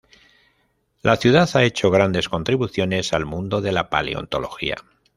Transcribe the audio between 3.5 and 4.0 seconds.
de la